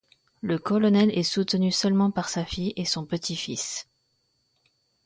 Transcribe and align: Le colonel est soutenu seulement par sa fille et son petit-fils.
Le 0.41 0.57
colonel 0.57 1.15
est 1.15 1.21
soutenu 1.21 1.71
seulement 1.71 2.09
par 2.09 2.27
sa 2.27 2.43
fille 2.43 2.73
et 2.75 2.85
son 2.85 3.05
petit-fils. 3.05 3.87